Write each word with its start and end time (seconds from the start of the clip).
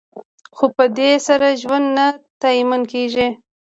خو 0.57 0.65
په 0.75 0.85
دې 0.97 1.11
سره 1.27 1.47
ژوند 1.61 1.87
نه 1.97 2.07
تأمین 2.41 2.83
کیده. 2.91 3.27